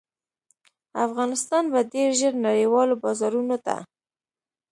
افغانستان 1.05 1.63
به 1.73 1.79
ډیر 1.93 2.09
ژر 2.19 2.33
نړیوالو 2.45 2.95
بازارونو 3.03 3.55
ته 3.65 3.75